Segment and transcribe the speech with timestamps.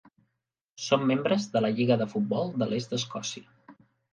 [0.85, 3.79] Són membres de la Lliga de Futbol de l'Est d'Escòcia.